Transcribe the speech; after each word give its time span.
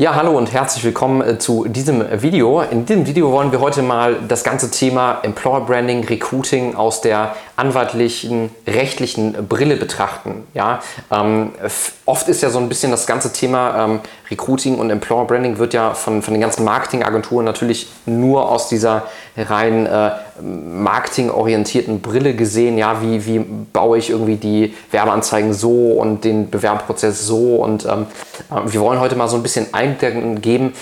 Ja, 0.00 0.14
hallo 0.14 0.30
und 0.30 0.50
herzlich 0.50 0.82
willkommen 0.82 1.20
äh, 1.20 1.38
zu 1.38 1.66
diesem 1.68 2.22
Video. 2.22 2.62
In 2.62 2.86
diesem 2.86 3.06
Video 3.06 3.32
wollen 3.32 3.52
wir 3.52 3.60
heute 3.60 3.82
mal 3.82 4.16
das 4.26 4.44
ganze 4.44 4.70
Thema 4.70 5.18
Employer 5.24 5.60
Branding, 5.60 6.04
Recruiting 6.04 6.74
aus 6.74 7.02
der 7.02 7.36
anwaltlichen, 7.56 8.48
rechtlichen 8.66 9.46
Brille 9.46 9.76
betrachten. 9.76 10.44
Ja, 10.54 10.80
ähm, 11.10 11.50
oft 12.06 12.30
ist 12.30 12.42
ja 12.42 12.48
so 12.48 12.58
ein 12.60 12.70
bisschen 12.70 12.90
das 12.90 13.06
ganze 13.06 13.34
Thema 13.34 13.84
ähm, 13.84 14.00
Recruiting 14.30 14.78
und 14.78 14.88
Employer 14.88 15.26
Branding 15.26 15.58
wird 15.58 15.74
ja 15.74 15.92
von, 15.92 16.22
von 16.22 16.32
den 16.32 16.40
ganzen 16.40 16.64
Marketingagenturen 16.64 17.44
natürlich 17.44 17.90
nur 18.06 18.48
aus 18.48 18.70
dieser 18.70 19.02
rein 19.42 19.86
äh, 19.86 20.10
marketingorientierten 20.42 22.00
Brille 22.00 22.34
gesehen. 22.34 22.78
Ja, 22.78 23.02
wie, 23.02 23.26
wie 23.26 23.38
baue 23.38 23.98
ich 23.98 24.10
irgendwie 24.10 24.36
die 24.36 24.74
Werbeanzeigen 24.90 25.52
so 25.52 25.92
und 25.92 26.24
den 26.24 26.50
Bewerbprozess 26.50 27.26
so 27.26 27.56
und 27.56 27.84
ähm, 27.86 28.06
äh, 28.50 28.72
wir 28.72 28.80
wollen 28.80 29.00
heute 29.00 29.16
mal 29.16 29.28
so 29.28 29.36
ein 29.36 29.42
bisschen 29.42 29.72
Einblick 29.72 30.42
geben, 30.42 30.72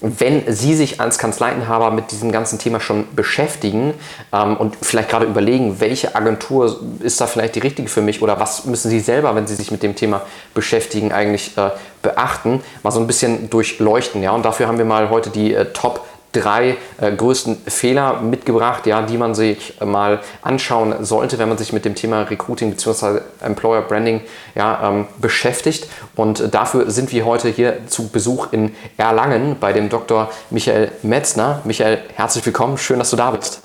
wenn 0.00 0.42
Sie 0.52 0.74
sich 0.74 1.00
als 1.00 1.18
Kanzleiinhaber 1.18 1.90
mit 1.90 2.10
diesem 2.10 2.30
ganzen 2.30 2.58
Thema 2.58 2.80
schon 2.80 3.06
beschäftigen 3.16 3.94
ähm, 4.32 4.56
und 4.56 4.76
vielleicht 4.82 5.08
gerade 5.08 5.24
überlegen, 5.24 5.80
welche 5.80 6.14
Agentur 6.14 6.80
ist 7.00 7.20
da 7.20 7.26
vielleicht 7.26 7.54
die 7.54 7.60
richtige 7.60 7.88
für 7.88 8.02
mich 8.02 8.20
oder 8.20 8.38
was 8.38 8.66
müssen 8.66 8.90
Sie 8.90 9.00
selber, 9.00 9.34
wenn 9.34 9.46
Sie 9.46 9.54
sich 9.54 9.70
mit 9.70 9.82
dem 9.82 9.94
Thema 9.94 10.22
beschäftigen, 10.52 11.12
eigentlich 11.12 11.56
äh, 11.56 11.70
beachten, 12.02 12.62
mal 12.82 12.90
so 12.90 13.00
ein 13.00 13.06
bisschen 13.06 13.48
durchleuchten. 13.48 14.22
Ja? 14.22 14.32
Und 14.32 14.44
dafür 14.44 14.68
haben 14.68 14.78
wir 14.78 14.84
mal 14.84 15.08
heute 15.08 15.30
die 15.30 15.54
äh, 15.54 15.64
Top 15.72 16.04
drei 16.32 16.76
äh, 17.00 17.12
größten 17.12 17.56
Fehler 17.66 18.20
mitgebracht, 18.20 18.86
ja, 18.86 19.02
die 19.02 19.16
man 19.16 19.34
sich 19.34 19.80
mal 19.80 20.20
anschauen 20.42 21.04
sollte, 21.04 21.38
wenn 21.38 21.48
man 21.48 21.58
sich 21.58 21.72
mit 21.72 21.84
dem 21.84 21.94
Thema 21.94 22.22
Recruiting 22.22 22.70
bzw. 22.70 23.20
Employer 23.40 23.82
Branding 23.82 24.20
ja, 24.54 24.90
ähm, 24.90 25.06
beschäftigt. 25.18 25.88
Und 26.14 26.54
dafür 26.54 26.90
sind 26.90 27.12
wir 27.12 27.24
heute 27.24 27.48
hier 27.48 27.86
zu 27.86 28.08
Besuch 28.08 28.52
in 28.52 28.74
Erlangen 28.96 29.56
bei 29.58 29.72
dem 29.72 29.88
Dr. 29.88 30.30
Michael 30.50 30.92
Metzner. 31.02 31.62
Michael, 31.64 32.00
herzlich 32.14 32.44
willkommen, 32.44 32.78
schön, 32.78 32.98
dass 32.98 33.10
du 33.10 33.16
da 33.16 33.30
bist. 33.30 33.62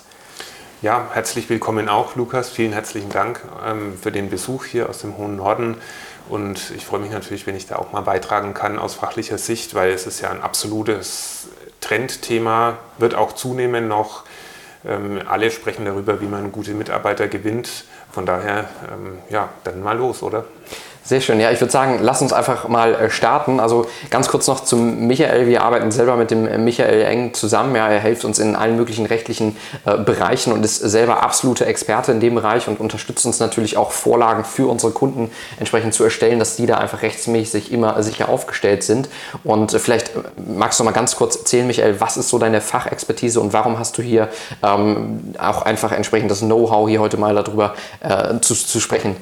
Ja, 0.82 1.10
herzlich 1.12 1.48
willkommen 1.48 1.88
auch, 1.88 2.16
Lukas. 2.16 2.50
Vielen 2.50 2.72
herzlichen 2.72 3.08
Dank 3.08 3.40
ähm, 3.64 3.96
für 4.00 4.10
den 4.10 4.30
Besuch 4.30 4.64
hier 4.64 4.88
aus 4.88 4.98
dem 4.98 5.16
hohen 5.16 5.36
Norden. 5.36 5.76
Und 6.28 6.72
ich 6.76 6.84
freue 6.84 7.00
mich 7.00 7.10
natürlich, 7.10 7.46
wenn 7.46 7.54
ich 7.54 7.66
da 7.66 7.76
auch 7.76 7.92
mal 7.92 8.00
beitragen 8.00 8.54
kann 8.54 8.78
aus 8.78 8.94
fachlicher 8.94 9.38
Sicht, 9.38 9.74
weil 9.74 9.92
es 9.92 10.06
ist 10.06 10.20
ja 10.20 10.30
ein 10.30 10.40
absolutes 10.40 11.48
Trendthema 11.82 12.78
wird 12.96 13.14
auch 13.14 13.32
zunehmen 13.32 13.88
noch. 13.88 14.24
Ähm, 14.84 15.20
alle 15.28 15.50
sprechen 15.50 15.84
darüber, 15.84 16.22
wie 16.22 16.26
man 16.26 16.50
gute 16.50 16.72
Mitarbeiter 16.72 17.28
gewinnt. 17.28 17.84
Von 18.10 18.24
daher, 18.24 18.68
ähm, 18.90 19.18
ja, 19.28 19.50
dann 19.64 19.82
mal 19.82 19.98
los, 19.98 20.22
oder? 20.22 20.46
Sehr 21.04 21.20
schön. 21.20 21.40
Ja, 21.40 21.50
ich 21.50 21.60
würde 21.60 21.72
sagen, 21.72 21.98
lass 22.00 22.22
uns 22.22 22.32
einfach 22.32 22.68
mal 22.68 22.94
äh, 22.94 23.10
starten. 23.10 23.58
Also 23.58 23.86
ganz 24.10 24.28
kurz 24.28 24.46
noch 24.46 24.60
zum 24.60 25.08
Michael. 25.08 25.48
Wir 25.48 25.64
arbeiten 25.64 25.90
selber 25.90 26.14
mit 26.14 26.30
dem 26.30 26.46
äh, 26.46 26.58
Michael 26.58 27.02
eng 27.02 27.34
zusammen. 27.34 27.74
Ja, 27.74 27.88
er 27.88 27.98
hilft 27.98 28.24
uns 28.24 28.38
in 28.38 28.54
allen 28.54 28.76
möglichen 28.76 29.06
rechtlichen 29.06 29.56
äh, 29.84 29.96
Bereichen 29.98 30.52
und 30.52 30.64
ist 30.64 30.76
selber 30.76 31.24
absolute 31.24 31.66
Experte 31.66 32.12
in 32.12 32.20
dem 32.20 32.36
Bereich 32.36 32.68
und 32.68 32.78
unterstützt 32.78 33.26
uns 33.26 33.40
natürlich 33.40 33.76
auch 33.76 33.90
Vorlagen 33.90 34.44
für 34.44 34.70
unsere 34.70 34.92
Kunden 34.92 35.32
entsprechend 35.58 35.92
zu 35.92 36.04
erstellen, 36.04 36.38
dass 36.38 36.54
die 36.54 36.66
da 36.66 36.78
einfach 36.78 37.02
rechtsmäßig 37.02 37.72
immer 37.72 38.00
sicher 38.04 38.28
aufgestellt 38.28 38.84
sind. 38.84 39.08
Und 39.42 39.74
äh, 39.74 39.80
vielleicht 39.80 40.12
magst 40.36 40.78
du 40.78 40.84
mal 40.84 40.92
ganz 40.92 41.16
kurz 41.16 41.34
erzählen, 41.34 41.66
Michael, 41.66 42.00
was 42.00 42.16
ist 42.16 42.28
so 42.28 42.38
deine 42.38 42.60
Fachexpertise 42.60 43.40
und 43.40 43.52
warum 43.52 43.76
hast 43.76 43.98
du 43.98 44.02
hier 44.02 44.28
ähm, 44.62 45.34
auch 45.36 45.62
einfach 45.62 45.90
entsprechend 45.90 46.30
das 46.30 46.40
Know-how 46.40 46.88
hier 46.88 47.00
heute 47.00 47.16
mal 47.16 47.34
darüber 47.34 47.74
äh, 48.00 48.38
zu, 48.40 48.54
zu 48.54 48.78
sprechen? 48.78 49.16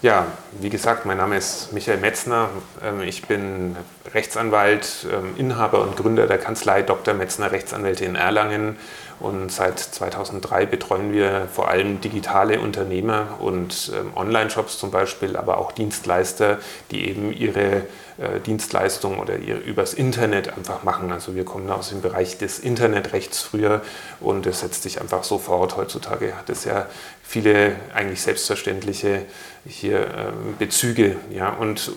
Ja, 0.00 0.28
wie 0.60 0.70
gesagt, 0.70 1.06
mein 1.06 1.16
Name 1.16 1.36
ist 1.36 1.72
Michael 1.72 1.98
Metzner. 1.98 2.50
Ähm, 2.84 3.00
ich 3.00 3.26
bin 3.26 3.74
Rechtsanwalt, 4.14 5.08
ähm, 5.12 5.34
Inhaber 5.36 5.82
und 5.82 5.96
Gründer 5.96 6.28
der 6.28 6.38
Kanzlei 6.38 6.82
Dr. 6.82 7.14
Metzner 7.14 7.50
Rechtsanwälte 7.50 8.04
in 8.04 8.14
Erlangen. 8.14 8.76
Und 9.20 9.50
seit 9.50 9.78
2003 9.80 10.66
betreuen 10.66 11.12
wir 11.12 11.48
vor 11.52 11.68
allem 11.68 12.00
digitale 12.00 12.60
Unternehmer 12.60 13.38
und 13.40 13.92
ähm, 13.94 14.12
Online-Shops 14.14 14.78
zum 14.78 14.90
Beispiel, 14.90 15.36
aber 15.36 15.58
auch 15.58 15.72
Dienstleister, 15.72 16.58
die 16.90 17.08
eben 17.08 17.32
ihre 17.32 17.82
äh, 18.18 18.40
Dienstleistungen 18.44 19.18
oder 19.18 19.38
ihr 19.38 19.60
übers 19.60 19.94
Internet 19.94 20.56
einfach 20.56 20.82
machen. 20.82 21.12
Also 21.12 21.34
wir 21.34 21.44
kommen 21.44 21.70
aus 21.70 21.90
dem 21.90 22.00
Bereich 22.00 22.38
des 22.38 22.58
Internetrechts 22.58 23.42
früher 23.42 23.80
und 24.20 24.46
es 24.46 24.60
setzt 24.60 24.82
sich 24.82 25.00
einfach 25.00 25.24
sofort. 25.24 25.76
Heutzutage 25.76 26.36
hat 26.36 26.50
es 26.50 26.64
ja 26.64 26.86
viele 27.22 27.76
eigentlich 27.94 28.22
selbstverständliche 28.22 29.26
hier 29.66 30.00
ähm, 30.00 30.56
Bezüge. 30.58 31.16
Ja. 31.30 31.50
Und 31.50 31.92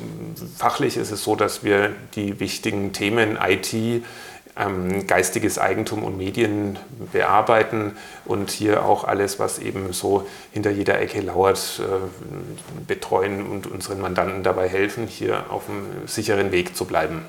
fachlich 0.58 0.98
ist 0.98 1.12
es 1.12 1.24
so, 1.24 1.36
dass 1.36 1.64
wir 1.64 1.92
die 2.16 2.40
wichtigen 2.40 2.94
Themen 2.94 3.40
IT, 3.42 4.04
ähm, 4.58 5.08
geistiges 5.08 5.58
Eigentum 5.58 6.04
und 6.04 6.18
Medien 6.18 6.78
bearbeiten 7.12 7.98
und 8.26 8.52
hier 8.52 8.86
auch 8.86 9.04
alles, 9.04 9.40
was 9.40 9.60
eben 9.60 9.94
so 9.94 10.28
hinter 10.52 10.72
jeder 10.72 11.00
Ecke 11.00 11.22
lauert, 11.22 11.82
äh, 11.82 12.88
betreuen 12.88 13.46
und 13.46 13.68
unseren 13.68 14.02
Mandanten 14.02 14.44
dabei 14.44 14.68
helfen, 14.68 15.08
hier 15.08 15.46
auf 15.50 15.70
einem 15.70 16.08
sicheren 16.08 16.52
Weg 16.52 16.76
zu 16.76 16.86
bleiben. 16.86 17.26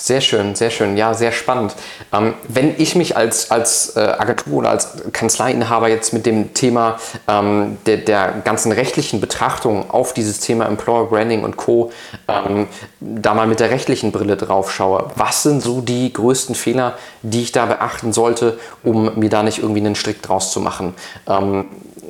Sehr 0.00 0.20
schön, 0.20 0.54
sehr 0.54 0.70
schön, 0.70 0.96
ja, 0.96 1.12
sehr 1.12 1.32
spannend. 1.32 1.74
Ähm, 2.12 2.34
wenn 2.46 2.80
ich 2.80 2.94
mich 2.94 3.16
als, 3.16 3.50
als 3.50 3.96
äh, 3.96 4.00
Agentur 4.00 4.58
oder 4.58 4.70
als 4.70 4.90
Kanzleiinhaber 5.12 5.88
jetzt 5.88 6.12
mit 6.12 6.24
dem 6.24 6.54
Thema 6.54 7.00
ähm, 7.26 7.78
der, 7.84 7.96
der 7.96 8.34
ganzen 8.44 8.70
rechtlichen 8.70 9.20
Betrachtung 9.20 9.90
auf 9.90 10.14
dieses 10.14 10.38
Thema 10.38 10.66
Employer 10.66 11.06
Branding 11.06 11.42
und 11.42 11.56
Co. 11.56 11.90
Ähm, 12.28 12.68
da 13.00 13.34
mal 13.34 13.48
mit 13.48 13.58
der 13.58 13.70
rechtlichen 13.70 14.12
Brille 14.12 14.36
drauf 14.36 14.72
schaue, 14.72 15.10
was 15.16 15.42
sind 15.42 15.62
so 15.62 15.80
die 15.80 16.12
größten 16.12 16.54
Fehler, 16.54 16.96
die 17.22 17.42
ich 17.42 17.50
da 17.50 17.66
beachten 17.66 18.12
sollte, 18.12 18.56
um 18.84 19.18
mir 19.18 19.30
da 19.30 19.42
nicht 19.42 19.58
irgendwie 19.58 19.80
einen 19.80 19.96
Strick 19.96 20.22
draus 20.22 20.52
zu 20.52 20.60
machen? 20.60 20.94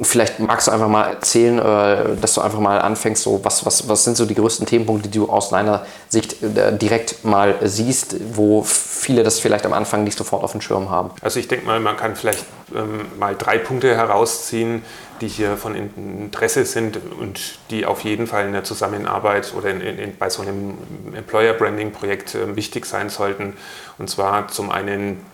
Vielleicht 0.02 0.38
magst 0.40 0.66
du 0.66 0.70
einfach 0.70 0.88
mal 0.88 1.10
erzählen, 1.10 1.58
äh, 1.58 2.16
dass 2.20 2.34
du 2.34 2.40
einfach 2.40 2.60
mal 2.60 2.80
anfängst, 2.80 3.22
so 3.22 3.40
was, 3.44 3.64
was, 3.66 3.88
was 3.88 4.04
sind 4.04 4.16
so 4.16 4.26
die 4.26 4.34
größten 4.34 4.66
Themenpunkte, 4.66 5.08
die 5.08 5.18
du 5.18 5.28
aus 5.28 5.50
deiner 5.50 5.86
Sicht 6.08 6.42
äh, 6.42 6.76
direkt 6.76 7.24
mal 7.24 7.56
siehst, 7.62 8.16
wo 8.36 8.62
viele 8.62 9.22
das 9.22 9.40
vielleicht 9.40 9.66
am 9.66 9.72
Anfang 9.72 10.04
nicht 10.04 10.16
sofort 10.16 10.44
auf 10.44 10.52
dem 10.52 10.60
Schirm 10.60 10.90
haben? 10.90 11.10
Also 11.22 11.40
ich 11.40 11.48
denke 11.48 11.66
mal, 11.66 11.80
man 11.80 11.96
kann 11.96 12.16
vielleicht 12.16 12.44
ähm, 12.74 13.06
mal 13.18 13.34
drei 13.36 13.58
Punkte 13.58 13.94
herausziehen, 13.94 14.82
die 15.20 15.28
hier 15.28 15.56
von 15.56 15.74
Interesse 15.74 16.64
sind 16.64 16.98
und 17.18 17.58
die 17.70 17.86
auf 17.86 18.02
jeden 18.02 18.26
Fall 18.26 18.46
in 18.46 18.52
der 18.52 18.64
Zusammenarbeit 18.64 19.52
oder 19.56 19.70
in, 19.70 19.80
in, 19.80 20.16
bei 20.16 20.30
so 20.30 20.42
einem 20.42 20.78
Employer 21.14 21.54
Branding 21.54 21.92
Projekt 21.92 22.34
äh, 22.34 22.56
wichtig 22.56 22.86
sein 22.86 23.08
sollten. 23.08 23.56
Und 23.98 24.08
zwar 24.08 24.48
zum 24.48 24.70
einen 24.70 25.24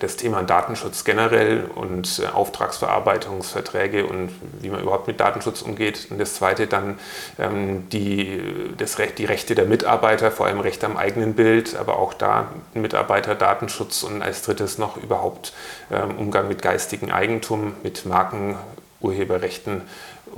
das 0.00 0.16
Thema 0.16 0.42
Datenschutz 0.42 1.04
generell 1.04 1.64
und 1.74 2.20
äh, 2.22 2.26
Auftragsverarbeitungsverträge 2.28 4.06
und 4.06 4.30
wie 4.60 4.70
man 4.70 4.80
überhaupt 4.80 5.06
mit 5.06 5.20
Datenschutz 5.20 5.62
umgeht. 5.62 6.08
Und 6.10 6.18
das 6.18 6.34
zweite 6.34 6.66
dann 6.66 6.98
ähm, 7.38 7.88
die, 7.90 8.40
das 8.76 8.98
Recht, 8.98 9.18
die 9.18 9.24
Rechte 9.24 9.54
der 9.54 9.66
Mitarbeiter, 9.66 10.30
vor 10.30 10.46
allem 10.46 10.60
Recht 10.60 10.84
am 10.84 10.96
eigenen 10.96 11.34
Bild, 11.34 11.76
aber 11.76 11.98
auch 11.98 12.14
da 12.14 12.48
Mitarbeiterdatenschutz 12.74 14.02
und 14.02 14.22
als 14.22 14.42
drittes 14.42 14.78
noch 14.78 14.96
überhaupt 14.96 15.52
ähm, 15.90 16.16
Umgang 16.16 16.48
mit 16.48 16.62
geistigem 16.62 17.10
Eigentum, 17.10 17.74
mit 17.82 18.06
Markenurheberrechten 18.06 19.82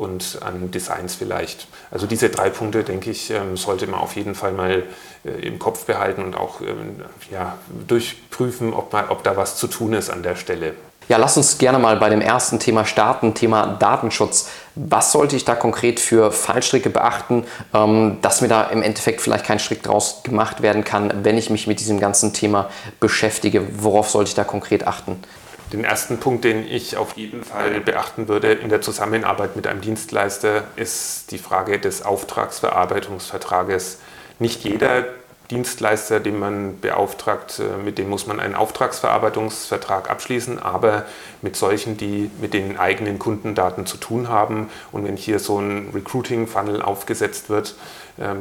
und 0.01 0.39
an 0.43 0.71
Designs 0.71 1.15
vielleicht. 1.15 1.69
Also 1.91 2.07
diese 2.07 2.31
drei 2.31 2.49
Punkte, 2.49 2.85
denke 2.85 3.11
ich, 3.11 3.31
ähm, 3.31 3.59
sollte 3.59 3.87
man 3.87 4.01
auf 4.01 4.17
jeden 4.17 4.35
Fall 4.35 4.53
mal 4.53 4.85
äh, 5.25 5.31
im 5.47 5.59
Kopf 5.59 5.85
behalten 5.85 6.25
und 6.25 6.37
auch 6.37 6.63
ähm, 6.63 7.03
ja, 7.31 7.59
durchprüfen, 7.87 8.73
ob, 8.73 8.93
mal, 8.95 9.11
ob 9.11 9.23
da 9.23 9.37
was 9.37 9.57
zu 9.57 9.67
tun 9.67 9.93
ist 9.93 10.09
an 10.09 10.23
der 10.23 10.37
Stelle. 10.37 10.75
Ja, 11.09 11.19
lass 11.19 11.37
uns 11.37 11.59
gerne 11.59 11.79
mal 11.79 11.97
bei 11.97 12.09
dem 12.09 12.23
ersten 12.23 12.59
Thema 12.59 12.87
starten, 12.87 13.35
Thema 13.35 13.77
Datenschutz. 13.79 14.49
Was 14.75 15.13
sollte 15.13 15.37
ich 15.37 15.45
da 15.45 15.55
konkret 15.55 16.01
für 16.01 16.33
Fallstricke 16.33 16.89
beachten, 16.89 17.45
ähm, 17.75 18.19
dass 18.23 18.41
mir 18.41 18.49
da 18.49 18.63
im 18.65 18.83
Endeffekt 18.83 19.21
vielleicht 19.21 19.45
kein 19.45 19.59
Strick 19.59 19.83
draus 19.83 20.23
gemacht 20.23 20.63
werden 20.63 20.83
kann, 20.83 21.13
wenn 21.25 21.37
ich 21.37 21.51
mich 21.51 21.67
mit 21.67 21.81
diesem 21.81 22.01
ganzen 22.01 22.33
Thema 22.33 22.71
beschäftige? 23.01 23.83
Worauf 23.83 24.09
sollte 24.09 24.29
ich 24.29 24.35
da 24.35 24.45
konkret 24.45 24.87
achten? 24.87 25.23
Den 25.73 25.85
ersten 25.85 26.19
Punkt, 26.19 26.45
den 26.45 26.67
ich 26.67 26.97
auf 26.97 27.17
jeden 27.17 27.45
Fall 27.45 27.81
beachten 27.81 28.27
würde 28.27 28.53
in 28.53 28.71
der 28.71 28.81
Zusammenarbeit 28.81 29.55
mit 29.55 29.69
einem 29.69 29.81
Dienstleister, 29.81 30.65
ist 30.75 31.31
die 31.31 31.39
Frage 31.39 31.79
des 31.79 32.05
Auftragsverarbeitungsvertrages. 32.05 33.99
Nicht 34.41 34.65
jeder 34.65 35.05
Dienstleister, 35.51 36.21
den 36.21 36.39
man 36.39 36.81
beauftragt, 36.81 37.61
äh, 37.61 37.83
mit 37.83 37.99
dem 37.99 38.09
muss 38.09 38.27
man 38.27 38.41
einen 38.41 38.55
Auftragsverarbeitungsvertrag 38.55 40.09
abschließen, 40.09 40.61
aber 40.61 41.07
mit 41.43 41.57
solchen, 41.57 41.97
die 41.97 42.31
mit 42.41 42.55
den 42.55 42.79
eigenen 42.79 43.19
Kundendaten 43.19 43.87
zu 43.87 43.97
tun 43.97 44.29
haben. 44.29 44.71
Und 44.93 45.05
wenn 45.05 45.17
hier 45.17 45.39
so 45.39 45.59
ein 45.59 45.91
Recruiting-Funnel 45.93 46.83
aufgesetzt 46.83 47.49
wird, 47.51 47.75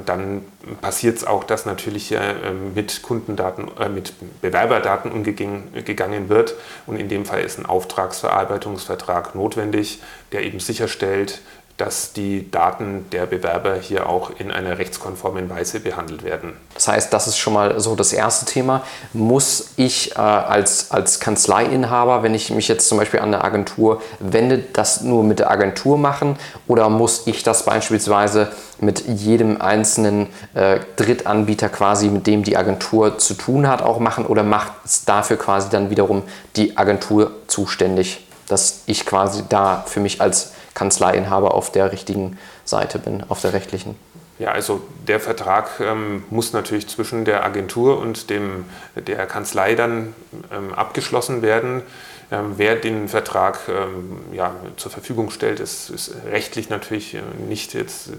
dann 0.06 0.44
passiert 0.82 1.18
es 1.18 1.26
auch, 1.26 1.46
dass 1.46 1.66
natürlich 1.66 2.12
ähm, 2.12 2.74
mit 2.74 3.02
Kundendaten, 3.02 3.70
äh, 3.80 3.88
mit 3.88 4.14
Bewerberdaten 4.42 5.10
umgegangen 5.12 6.28
wird. 6.28 6.56
Und 6.86 6.98
in 6.98 7.08
dem 7.08 7.26
Fall 7.26 7.42
ist 7.42 7.58
ein 7.58 7.66
Auftragsverarbeitungsvertrag 7.66 9.36
notwendig, 9.36 10.02
der 10.34 10.44
eben 10.44 10.60
sicherstellt, 10.60 11.42
dass 11.80 12.12
die 12.12 12.52
Daten 12.52 13.06
der 13.12 13.26
Bewerber 13.26 13.76
hier 13.76 14.10
auch 14.10 14.32
in 14.38 14.52
einer 14.52 14.78
rechtskonformen 14.78 15.50
Weise 15.50 15.80
behandelt 15.80 16.24
werden. 16.24 16.54
Das 16.74 16.90
heißt, 16.90 17.14
das 17.14 17.28
ist 17.28 17.38
schon 17.38 17.54
mal 17.54 17.80
so 17.80 17.96
das 17.96 18.12
erste 18.12 18.46
Thema. 18.46 18.84
Muss 19.14 19.72
ich 19.78 20.12
äh, 20.12 20.20
als, 20.20 20.92
als 20.92 21.22
Kanzleiinhaber, 21.22 22.22
wenn 22.22 22.36
ich 22.36 22.50
mich 22.50 22.68
jetzt 22.68 22.90
zum 22.90 22.98
Beispiel 22.98 23.22
an 23.22 23.34
eine 23.34 23.46
Agentur 23.46 24.02
wende, 24.20 24.58
das 24.58 25.02
nur 25.02 25.24
mit 25.24 25.40
der 25.40 25.52
Agentur 25.52 25.98
machen 25.98 26.38
oder 26.68 26.90
muss 26.90 27.28
ich 27.28 27.44
das 27.44 27.64
beispielsweise 27.64 28.52
mit 28.82 29.08
jedem 29.08 29.62
einzelnen 29.62 30.28
äh, 30.56 30.82
Drittanbieter 30.98 31.70
quasi, 31.70 32.10
mit 32.10 32.28
dem 32.28 32.44
die 32.44 32.58
Agentur 32.58 33.18
zu 33.18 33.36
tun 33.36 33.70
hat, 33.70 33.82
auch 33.82 34.00
machen 34.00 34.26
oder 34.26 34.44
macht 34.44 34.74
es 34.84 35.06
dafür 35.06 35.38
quasi 35.38 35.70
dann 35.70 35.90
wiederum 35.90 36.24
die 36.58 36.78
Agentur 36.78 37.32
zuständig, 37.48 38.28
dass 38.50 38.82
ich 38.86 39.06
quasi 39.06 39.44
da 39.48 39.86
für 39.88 40.02
mich 40.02 40.20
als 40.20 40.52
Kanzleiinhaber 40.74 41.54
auf 41.54 41.72
der 41.72 41.92
richtigen 41.92 42.38
Seite 42.66 43.00
bin, 43.00 43.24
auf 43.30 43.42
der 43.42 43.54
rechtlichen. 43.54 43.96
Ja, 44.40 44.52
also 44.52 44.82
der 45.06 45.20
Vertrag 45.20 45.82
ähm, 45.82 46.24
muss 46.30 46.54
natürlich 46.54 46.88
zwischen 46.88 47.26
der 47.26 47.44
Agentur 47.44 48.00
und 48.00 48.30
dem, 48.30 48.66
der 48.96 49.26
Kanzlei 49.26 49.76
dann 49.76 50.16
ähm, 50.52 50.74
abgeschlossen 50.74 51.42
werden. 51.42 51.84
Ähm, 52.32 52.54
wer 52.56 52.76
den 52.78 53.10
Vertrag 53.10 53.60
ähm, 53.68 54.22
ja, 54.32 54.56
zur 54.78 54.92
Verfügung 54.92 55.30
stellt, 55.32 55.60
ist, 55.60 55.90
ist, 55.90 56.14
rechtlich 56.32 56.70
natürlich 56.70 57.16
äh, 57.16 57.22
nicht 57.50 57.74
jetzt 57.74 58.12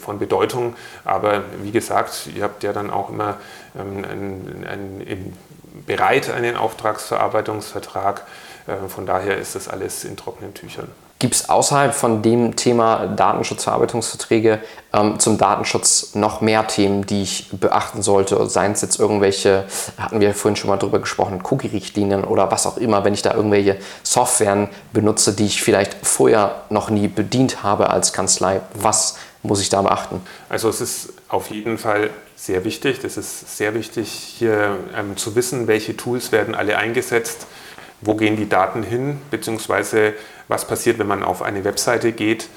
von 0.00 0.18
Bedeutung, 0.18 0.76
aber 1.04 1.42
wie 1.62 1.72
gesagt, 1.72 2.28
ihr 2.34 2.44
habt 2.44 2.62
ja 2.62 2.72
dann 2.72 2.90
auch 2.90 3.10
immer 3.10 3.38
ähm, 3.78 4.04
ein, 4.04 4.64
ein, 4.66 5.06
ein, 5.06 5.36
bereit 5.84 6.30
einen 6.30 6.56
Auftragsverarbeitungsvertrag. 6.56 8.22
Äh, 8.66 8.88
von 8.88 9.04
daher 9.04 9.36
ist 9.36 9.56
das 9.56 9.68
alles 9.68 10.04
in 10.04 10.16
trockenen 10.16 10.54
Tüchern. 10.54 10.88
Gibt 11.18 11.34
es 11.34 11.48
außerhalb 11.48 11.94
von 11.94 12.20
dem 12.20 12.56
Thema 12.56 13.06
Datenschutzverarbeitungsverträge 13.06 14.58
ähm, 14.92 15.18
zum 15.18 15.38
Datenschutz 15.38 16.14
noch 16.14 16.42
mehr 16.42 16.66
Themen, 16.66 17.06
die 17.06 17.22
ich 17.22 17.48
beachten 17.52 18.02
sollte? 18.02 18.46
Seien 18.50 18.72
es 18.72 18.82
jetzt 18.82 19.00
irgendwelche, 19.00 19.64
hatten 19.96 20.20
wir 20.20 20.34
vorhin 20.34 20.56
schon 20.56 20.68
mal 20.68 20.76
drüber 20.76 20.98
gesprochen, 20.98 21.40
Cookie-Richtlinien 21.42 22.22
oder 22.22 22.50
was 22.50 22.66
auch 22.66 22.76
immer, 22.76 23.04
wenn 23.04 23.14
ich 23.14 23.22
da 23.22 23.32
irgendwelche 23.32 23.78
Softwaren 24.02 24.68
benutze, 24.92 25.32
die 25.32 25.46
ich 25.46 25.62
vielleicht 25.62 25.96
vorher 26.06 26.64
noch 26.68 26.90
nie 26.90 27.08
bedient 27.08 27.62
habe 27.62 27.88
als 27.88 28.12
Kanzlei. 28.12 28.60
Was 28.74 29.16
muss 29.42 29.62
ich 29.62 29.70
da 29.70 29.80
beachten? 29.80 30.20
Also 30.50 30.68
es 30.68 30.82
ist 30.82 31.14
auf 31.28 31.50
jeden 31.50 31.78
Fall 31.78 32.10
sehr 32.36 32.64
wichtig. 32.64 33.02
Es 33.04 33.16
ist 33.16 33.56
sehr 33.56 33.74
wichtig, 33.74 34.10
hier 34.10 34.76
ähm, 34.94 35.16
zu 35.16 35.34
wissen, 35.34 35.66
welche 35.66 35.96
Tools 35.96 36.30
werden 36.30 36.54
alle 36.54 36.76
eingesetzt, 36.76 37.46
wo 38.06 38.14
gehen 38.14 38.36
die 38.36 38.48
Daten 38.48 38.82
hin, 38.82 39.20
beziehungsweise 39.30 40.14
was 40.48 40.66
passiert, 40.66 40.98
wenn 40.98 41.06
man 41.06 41.22
auf 41.22 41.42
eine 41.42 41.64
Webseite 41.64 42.12
geht, 42.12 42.48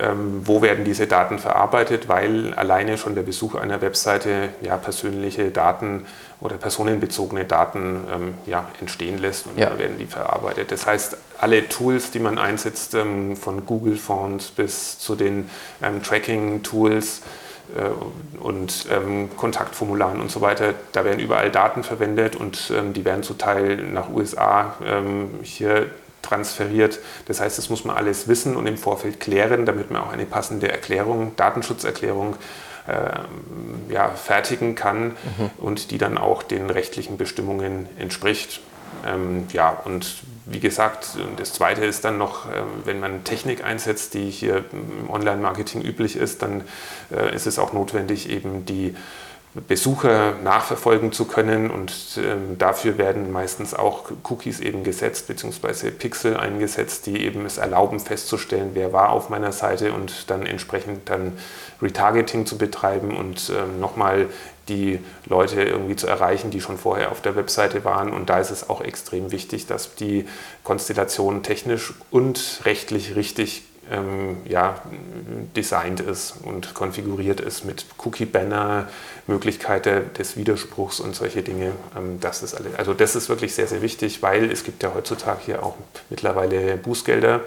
ähm, 0.00 0.42
wo 0.44 0.62
werden 0.62 0.84
diese 0.84 1.06
Daten 1.06 1.38
verarbeitet, 1.38 2.08
weil 2.08 2.52
alleine 2.54 2.98
schon 2.98 3.14
der 3.14 3.22
Besuch 3.22 3.54
einer 3.54 3.80
Webseite 3.80 4.48
ja, 4.60 4.76
persönliche 4.76 5.50
Daten 5.50 6.06
oder 6.40 6.56
personenbezogene 6.56 7.44
Daten 7.44 8.04
ähm, 8.12 8.34
ja, 8.46 8.66
entstehen 8.80 9.18
lässt 9.18 9.46
und 9.46 9.58
ja. 9.58 9.68
dann 9.68 9.78
werden 9.78 9.98
die 9.98 10.06
verarbeitet. 10.06 10.72
Das 10.72 10.86
heißt, 10.86 11.16
alle 11.38 11.68
Tools, 11.68 12.10
die 12.10 12.18
man 12.18 12.38
einsetzt, 12.38 12.94
ähm, 12.94 13.36
von 13.36 13.66
Google 13.66 13.96
Fonts 13.96 14.48
bis 14.48 14.98
zu 14.98 15.14
den 15.14 15.48
ähm, 15.82 16.02
Tracking-Tools, 16.02 17.22
und 18.40 18.86
ähm, 18.90 19.30
Kontaktformularen 19.36 20.20
und 20.20 20.30
so 20.30 20.40
weiter. 20.40 20.74
Da 20.92 21.04
werden 21.04 21.18
überall 21.18 21.50
Daten 21.50 21.82
verwendet 21.82 22.36
und 22.36 22.72
ähm, 22.76 22.92
die 22.92 23.04
werden 23.04 23.22
zum 23.22 23.38
Teil 23.38 23.76
nach 23.76 24.10
USA 24.10 24.74
ähm, 24.84 25.30
hier 25.42 25.86
transferiert. 26.22 26.98
Das 27.26 27.40
heißt, 27.40 27.58
das 27.58 27.70
muss 27.70 27.84
man 27.84 27.96
alles 27.96 28.28
wissen 28.28 28.56
und 28.56 28.66
im 28.66 28.76
Vorfeld 28.76 29.20
klären, 29.20 29.66
damit 29.66 29.90
man 29.90 30.02
auch 30.02 30.12
eine 30.12 30.24
passende 30.24 30.70
Erklärung, 30.70 31.36
Datenschutzerklärung 31.36 32.36
äh, 32.86 33.92
ja, 33.92 34.10
fertigen 34.10 34.74
kann 34.74 35.08
mhm. 35.08 35.50
und 35.58 35.90
die 35.90 35.98
dann 35.98 36.18
auch 36.18 36.42
den 36.42 36.70
rechtlichen 36.70 37.16
Bestimmungen 37.16 37.88
entspricht. 37.98 38.60
Ähm, 39.06 39.46
ja, 39.52 39.70
und 39.70 40.22
wie 40.46 40.60
gesagt, 40.60 41.16
das 41.36 41.52
Zweite 41.52 41.84
ist 41.84 42.04
dann 42.04 42.18
noch, 42.18 42.46
ähm, 42.46 42.66
wenn 42.84 43.00
man 43.00 43.24
Technik 43.24 43.64
einsetzt, 43.64 44.14
die 44.14 44.30
hier 44.30 44.64
im 44.72 45.10
Online-Marketing 45.10 45.82
üblich 45.82 46.16
ist, 46.16 46.42
dann 46.42 46.64
äh, 47.10 47.34
ist 47.34 47.46
es 47.46 47.58
auch 47.58 47.72
notwendig, 47.72 48.28
eben 48.28 48.66
die 48.66 48.94
Besucher 49.68 50.34
nachverfolgen 50.42 51.12
zu 51.12 51.26
können 51.26 51.70
und 51.70 51.92
ähm, 52.18 52.58
dafür 52.58 52.98
werden 52.98 53.30
meistens 53.30 53.72
auch 53.72 54.10
Cookies 54.28 54.58
eben 54.58 54.82
gesetzt 54.82 55.28
beziehungsweise 55.28 55.92
Pixel 55.92 56.36
eingesetzt, 56.36 57.06
die 57.06 57.24
eben 57.24 57.46
es 57.46 57.58
erlauben 57.58 58.00
festzustellen, 58.00 58.70
wer 58.74 58.92
war 58.92 59.10
auf 59.10 59.30
meiner 59.30 59.52
Seite 59.52 59.92
und 59.92 60.28
dann 60.28 60.44
entsprechend 60.44 61.08
dann 61.08 61.38
Retargeting 61.80 62.46
zu 62.46 62.58
betreiben 62.58 63.16
und 63.16 63.50
ähm, 63.50 63.78
nochmal 63.78 64.26
die 64.68 64.98
Leute 65.26 65.62
irgendwie 65.62 65.94
zu 65.94 66.06
erreichen, 66.06 66.50
die 66.50 66.60
schon 66.60 66.78
vorher 66.78 67.12
auf 67.12 67.20
der 67.20 67.36
Webseite 67.36 67.84
waren. 67.84 68.12
Und 68.12 68.30
da 68.30 68.40
ist 68.40 68.50
es 68.50 68.68
auch 68.68 68.80
extrem 68.80 69.30
wichtig, 69.30 69.66
dass 69.66 69.94
die 69.94 70.26
Konstellation 70.64 71.42
technisch 71.42 71.92
und 72.10 72.60
rechtlich 72.64 73.14
richtig 73.14 73.62
ähm, 73.90 74.38
ja, 74.46 74.80
designt 75.56 76.00
ist 76.00 76.34
und 76.42 76.74
konfiguriert 76.74 77.40
ist 77.40 77.64
mit 77.64 77.86
Cookie-Banner, 78.04 78.88
Möglichkeit 79.26 79.86
des 80.18 80.36
Widerspruchs 80.36 81.00
und 81.00 81.14
solche 81.14 81.42
Dinge. 81.42 81.72
Ähm, 81.96 82.18
das 82.20 82.42
ist 82.42 82.54
alle, 82.54 82.70
also 82.78 82.94
das 82.94 83.16
ist 83.16 83.28
wirklich 83.28 83.54
sehr, 83.54 83.66
sehr 83.66 83.82
wichtig, 83.82 84.22
weil 84.22 84.50
es 84.50 84.64
gibt 84.64 84.82
ja 84.82 84.92
heutzutage 84.94 85.40
hier 85.44 85.62
auch 85.62 85.76
mittlerweile 86.10 86.76
Bußgelder 86.76 87.40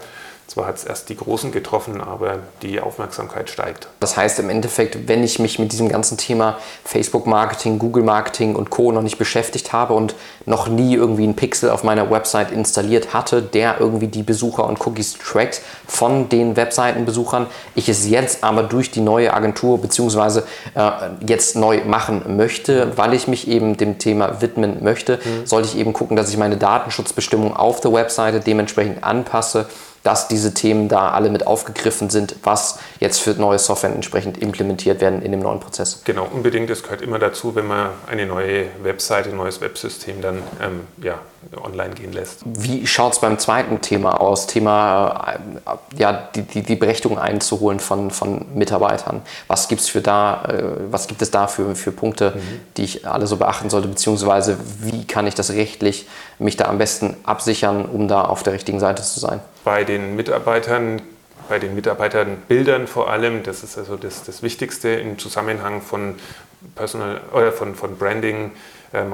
zwar 0.48 0.66
hat 0.66 0.76
es 0.76 0.84
erst 0.84 1.10
die 1.10 1.16
Großen 1.16 1.52
getroffen, 1.52 2.00
aber 2.00 2.38
die 2.62 2.80
Aufmerksamkeit 2.80 3.50
steigt. 3.50 3.86
Das 4.00 4.16
heißt 4.16 4.38
im 4.38 4.48
Endeffekt, 4.48 5.06
wenn 5.06 5.22
ich 5.22 5.38
mich 5.38 5.58
mit 5.58 5.72
diesem 5.72 5.90
ganzen 5.90 6.16
Thema 6.16 6.56
Facebook-Marketing, 6.84 7.78
Google-Marketing 7.78 8.56
und 8.56 8.70
Co. 8.70 8.90
noch 8.90 9.02
nicht 9.02 9.18
beschäftigt 9.18 9.74
habe 9.74 9.92
und 9.92 10.14
noch 10.46 10.66
nie 10.68 10.94
irgendwie 10.94 11.24
einen 11.24 11.36
Pixel 11.36 11.68
auf 11.68 11.84
meiner 11.84 12.10
Website 12.10 12.50
installiert 12.50 13.12
hatte, 13.12 13.42
der 13.42 13.76
irgendwie 13.78 14.06
die 14.06 14.22
Besucher 14.22 14.66
und 14.66 14.84
Cookies 14.86 15.18
trackt 15.18 15.60
von 15.86 16.30
den 16.30 16.56
Webseitenbesuchern, 16.56 17.46
ich 17.74 17.90
es 17.90 18.08
jetzt 18.08 18.42
aber 18.42 18.62
durch 18.62 18.90
die 18.90 19.02
neue 19.02 19.34
Agentur 19.34 19.78
bzw. 19.78 20.40
Äh, 20.74 20.90
jetzt 21.26 21.56
neu 21.56 21.82
machen 21.84 22.38
möchte, 22.38 22.96
weil 22.96 23.12
ich 23.12 23.28
mich 23.28 23.48
eben 23.48 23.76
dem 23.76 23.98
Thema 23.98 24.40
widmen 24.40 24.82
möchte, 24.82 25.18
mhm. 25.22 25.46
sollte 25.46 25.68
ich 25.68 25.76
eben 25.76 25.92
gucken, 25.92 26.16
dass 26.16 26.30
ich 26.30 26.38
meine 26.38 26.56
Datenschutzbestimmung 26.56 27.54
auf 27.54 27.80
der 27.80 27.92
Webseite 27.92 28.40
dementsprechend 28.40 29.04
anpasse 29.04 29.66
dass 30.02 30.28
diese 30.28 30.54
Themen 30.54 30.88
da 30.88 31.10
alle 31.10 31.30
mit 31.30 31.46
aufgegriffen 31.46 32.10
sind, 32.10 32.36
was 32.42 32.78
jetzt 33.00 33.20
für 33.20 33.30
neue 33.32 33.58
Software 33.58 33.94
entsprechend 33.94 34.38
implementiert 34.38 35.00
werden 35.00 35.22
in 35.22 35.32
dem 35.32 35.40
neuen 35.40 35.60
Prozess. 35.60 36.02
Genau, 36.04 36.26
unbedingt. 36.30 36.70
Das 36.70 36.82
gehört 36.82 37.02
immer 37.02 37.18
dazu, 37.18 37.54
wenn 37.54 37.66
man 37.66 37.90
eine 38.06 38.26
neue 38.26 38.66
Webseite, 38.82 39.30
ein 39.30 39.36
neues 39.36 39.60
Websystem 39.60 40.20
dann 40.20 40.36
ähm, 40.62 40.80
ja, 41.02 41.18
online 41.62 41.94
gehen 41.94 42.12
lässt. 42.12 42.40
Wie 42.44 42.86
schaut 42.86 43.12
es 43.12 43.20
beim 43.20 43.38
zweiten 43.38 43.80
Thema 43.80 44.20
aus? 44.20 44.46
Thema 44.46 45.38
äh, 45.66 45.98
ja, 45.98 46.28
die, 46.34 46.42
die, 46.42 46.62
die 46.62 46.76
Berechtigung 46.76 47.18
einzuholen 47.18 47.80
von, 47.80 48.10
von 48.10 48.46
Mitarbeitern. 48.54 49.22
Was, 49.46 49.68
gibt's 49.68 49.88
für 49.88 50.00
da, 50.00 50.44
äh, 50.44 50.62
was 50.90 51.06
gibt 51.06 51.22
es 51.22 51.30
da 51.30 51.46
für, 51.46 51.74
für 51.74 51.92
Punkte, 51.92 52.34
mhm. 52.36 52.60
die 52.76 52.84
ich 52.84 53.06
alle 53.06 53.26
so 53.26 53.36
beachten 53.36 53.70
sollte? 53.70 53.88
Beziehungsweise 53.88 54.58
wie 54.80 55.06
kann 55.06 55.26
ich 55.26 55.34
das 55.34 55.50
rechtlich 55.50 56.08
mich 56.38 56.56
da 56.56 56.66
am 56.66 56.78
besten 56.78 57.16
absichern, 57.24 57.84
um 57.86 58.08
da 58.08 58.22
auf 58.22 58.42
der 58.42 58.52
richtigen 58.52 58.80
Seite 58.80 59.02
zu 59.02 59.20
sein? 59.20 59.40
Bei 59.64 59.84
den 59.84 60.16
Mitarbeitern 60.16 61.02
bei 61.48 61.58
den 61.58 61.74
Mitarbeiterbildern 61.74 62.86
vor 62.86 63.10
allem, 63.10 63.42
das 63.42 63.62
ist 63.62 63.78
also 63.78 63.96
das, 63.96 64.22
das 64.24 64.42
Wichtigste 64.42 64.90
im 64.90 65.18
Zusammenhang 65.18 65.80
von, 65.80 66.16
Personal, 66.74 67.20
oder 67.32 67.52
von, 67.52 67.74
von 67.74 67.96
Branding, 67.96 68.52
äh, 68.92 69.04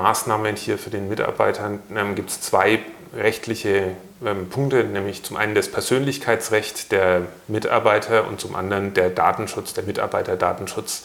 hier 0.57 0.79
für 0.79 0.91
den 0.91 1.09
Mitarbeitern 1.09 1.81
ähm, 1.95 2.15
gibt 2.15 2.31
es 2.31 2.41
zwei 2.41 2.81
rechtliche 3.17 3.93
ähm, 4.25 4.49
Punkte, 4.49 4.85
nämlich 4.85 5.23
zum 5.23 5.37
einen 5.37 5.55
das 5.55 5.69
Persönlichkeitsrecht 5.69 6.93
der 6.93 7.23
Mitarbeiter 7.49 8.27
und 8.27 8.41
zum 8.41 8.55
anderen 8.55 8.95
der 8.95 9.11
Datenschutz, 9.11 9.75
der 9.75 9.85
Mitarbeiterdatenschutz. 9.85 11.05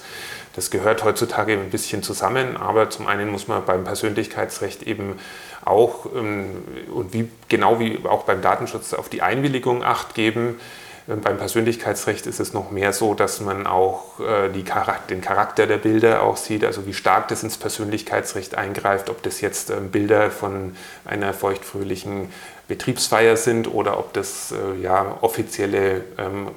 Das 0.55 0.71
gehört 0.71 1.03
heutzutage 1.03 1.53
ein 1.53 1.69
bisschen 1.69 2.03
zusammen, 2.03 2.57
aber 2.57 2.89
zum 2.89 3.07
einen 3.07 3.29
muss 3.29 3.47
man 3.47 3.63
beim 3.65 3.83
Persönlichkeitsrecht 3.83 4.83
eben 4.83 5.19
auch 5.63 6.07
ähm, 6.15 6.63
und 6.93 7.13
wie, 7.13 7.29
genau 7.47 7.79
wie 7.79 7.99
auch 8.05 8.23
beim 8.23 8.41
Datenschutz 8.41 8.93
auf 8.93 9.09
die 9.09 9.21
Einwilligung 9.21 9.83
acht 9.83 10.15
geben. 10.15 10.59
Beim 11.15 11.37
Persönlichkeitsrecht 11.37 12.27
ist 12.27 12.39
es 12.39 12.53
noch 12.53 12.69
mehr 12.69 12.93
so, 12.93 13.15
dass 13.15 13.41
man 13.41 13.65
auch 13.65 14.19
äh, 14.19 14.61
Charakter, 14.61 15.07
den 15.07 15.21
Charakter 15.21 15.65
der 15.65 15.79
Bilder 15.79 16.21
auch 16.21 16.37
sieht, 16.37 16.63
also 16.63 16.85
wie 16.85 16.93
stark 16.93 17.29
das 17.29 17.41
ins 17.41 17.57
Persönlichkeitsrecht 17.57 18.55
eingreift, 18.55 19.09
ob 19.09 19.23
das 19.23 19.41
jetzt 19.41 19.71
ähm, 19.71 19.89
Bilder 19.89 20.29
von 20.29 20.75
einer 21.05 21.33
feuchtfröhlichen 21.33 22.31
Betriebsfeier 22.67 23.35
sind 23.37 23.73
oder 23.73 23.97
ob 23.97 24.13
das 24.13 24.51
äh, 24.53 24.79
ja, 24.83 25.17
offizielle 25.21 26.03
ähm, 26.19 26.49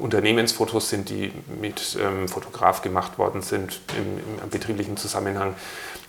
Unternehmensfotos 0.00 0.90
sind, 0.90 1.08
die 1.08 1.30
mit 1.60 1.96
ähm, 2.02 2.26
Fotograf 2.26 2.82
gemacht 2.82 3.16
worden 3.18 3.42
sind 3.42 3.80
im, 3.96 4.42
im, 4.42 4.50
betrieblichen 4.50 4.96
Zusammenhang. 4.96 5.54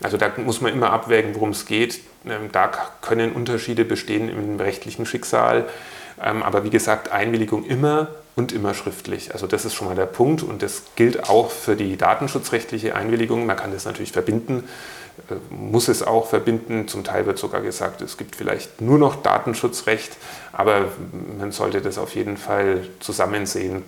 Also 0.02 0.16
da 0.16 0.32
muss 0.38 0.60
man 0.60 0.72
immer 0.72 0.90
abwägen, 0.90 1.36
worum 1.36 1.50
es 1.50 1.66
geht. 1.66 2.00
Ähm, 2.26 2.50
da 2.50 2.72
können 3.00 3.32
Unterschiede 3.32 3.84
bestehen 3.84 4.28
im 4.28 4.58
rechtlichen 4.58 5.06
Schicksal. 5.06 5.68
Ähm, 6.22 6.42
aber 6.42 6.64
wie 6.64 6.70
gesagt, 6.70 7.10
Einwilligung 7.12 7.64
immer 7.64 8.08
und 8.36 8.52
immer 8.52 8.74
schriftlich. 8.74 9.32
Also 9.32 9.46
das 9.46 9.64
ist 9.64 9.74
schon 9.74 9.88
mal 9.88 9.94
der 9.94 10.06
Punkt 10.06 10.42
und 10.42 10.62
das 10.62 10.82
gilt 10.96 11.28
auch 11.28 11.50
für 11.50 11.76
die 11.76 11.96
datenschutzrechtliche 11.96 12.94
Einwilligung. 12.94 13.46
Man 13.46 13.56
kann 13.56 13.72
das 13.72 13.84
natürlich 13.84 14.12
verbinden, 14.12 14.64
äh, 15.30 15.34
muss 15.50 15.88
es 15.88 16.02
auch 16.02 16.28
verbinden. 16.28 16.88
Zum 16.88 17.04
Teil 17.04 17.26
wird 17.26 17.38
sogar 17.38 17.60
gesagt, 17.60 18.00
es 18.02 18.16
gibt 18.16 18.36
vielleicht 18.36 18.80
nur 18.80 18.98
noch 18.98 19.22
Datenschutzrecht, 19.22 20.16
aber 20.52 20.86
man 21.38 21.52
sollte 21.52 21.80
das 21.80 21.98
auf 21.98 22.14
jeden 22.14 22.36
Fall 22.36 22.88
zusammen 23.00 23.46
sehen 23.46 23.82